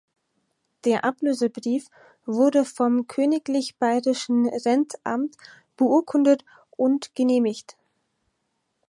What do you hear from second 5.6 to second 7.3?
beurkundet und